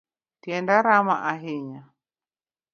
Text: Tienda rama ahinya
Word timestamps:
Tienda 0.43 0.75
rama 0.87 1.15
ahinya 1.31 1.83